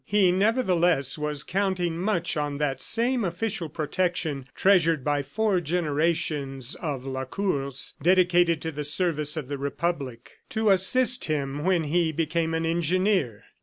He, 0.03 0.31
nevertheless, 0.31 1.15
was 1.19 1.43
counting 1.43 1.95
much 1.99 2.35
on 2.35 2.57
that 2.57 2.81
same 2.81 3.23
official 3.23 3.69
protection 3.69 4.47
treasured 4.55 5.03
by 5.03 5.21
four 5.21 5.61
generations 5.61 6.73
of 6.73 7.05
Lacours 7.05 7.93
dedicated 8.01 8.63
to 8.63 8.71
the 8.71 8.83
service 8.83 9.37
of 9.37 9.47
the 9.47 9.59
Republic, 9.59 10.39
to 10.49 10.71
assist 10.71 11.25
him 11.25 11.63
when 11.63 11.83
he 11.83 12.11
became 12.11 12.55
an 12.55 12.65
engineer. 12.65 13.43